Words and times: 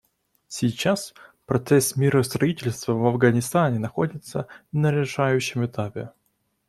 Сейчас 0.47 1.13
процесс 1.45 1.95
миростроительства 1.95 2.93
в 2.93 3.05
Афганистане 3.05 3.77
находится 3.77 4.47
на 4.71 4.89
решающем 4.91 5.67
этапе. 5.67 6.09